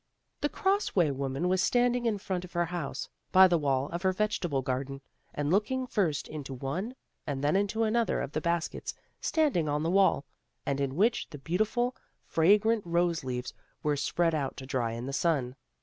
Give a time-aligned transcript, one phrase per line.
[0.39, 4.01] The Cross way woman was standing in front of her house, by the wall of
[4.01, 6.95] her vegetable garden, and looking first into one
[7.27, 10.25] and then into another of the baskets standing on the wall,
[10.65, 11.95] and in which the beautiful,
[12.25, 13.53] fragrant rose leaves
[13.83, 15.55] were spread out to dry in the sun.